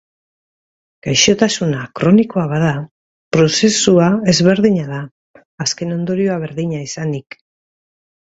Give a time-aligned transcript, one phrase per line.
[1.07, 2.71] Gaixotasuna kronikoa bada,
[3.37, 5.01] prozesua ezberdina da,
[5.67, 7.39] azken ondorioa berdina izanik.